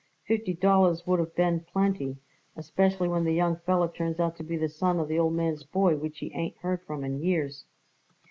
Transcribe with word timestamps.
Fifty 0.25 0.55
dollars 0.55 1.05
would 1.05 1.19
of 1.19 1.35
been 1.35 1.59
plenty, 1.59 2.17
especially 2.55 3.07
when 3.07 3.23
the 3.23 3.35
young 3.35 3.57
feller 3.57 3.87
turns 3.87 4.19
out 4.19 4.35
to 4.37 4.43
be 4.43 4.57
the 4.57 4.67
son 4.67 4.99
of 4.99 5.07
the 5.07 5.19
old 5.19 5.35
man's 5.35 5.63
boy 5.63 5.95
which 5.95 6.17
he 6.17 6.33
ain't 6.33 6.57
heard 6.57 6.81
from 6.87 7.03
in 7.03 7.19
years." 7.21 7.65